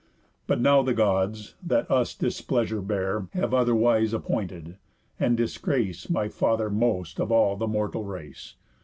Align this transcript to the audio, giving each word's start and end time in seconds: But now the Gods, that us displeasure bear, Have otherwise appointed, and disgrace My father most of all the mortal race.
But 0.47 0.59
now 0.59 0.81
the 0.81 0.95
Gods, 0.95 1.53
that 1.61 1.91
us 1.91 2.15
displeasure 2.15 2.81
bear, 2.81 3.27
Have 3.33 3.53
otherwise 3.53 4.13
appointed, 4.15 4.77
and 5.19 5.37
disgrace 5.37 6.09
My 6.09 6.27
father 6.27 6.71
most 6.71 7.19
of 7.19 7.31
all 7.31 7.55
the 7.55 7.67
mortal 7.67 8.03
race. 8.03 8.55